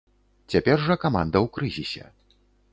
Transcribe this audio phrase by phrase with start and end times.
[0.53, 2.05] Цяпер жа каманда ў крызісе.